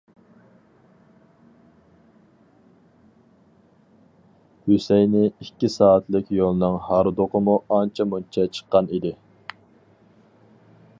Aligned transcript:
-ھۈسەينى 4.69 5.23
ئىككى 5.27 5.71
سائەتلىك 5.75 6.35
يولنىڭ 6.39 6.81
ھاردۇقىمۇ 6.89 7.59
ئانچە-مۇنچە 7.77 8.47
چىققان 8.59 8.91
ئىدى. 8.99 9.13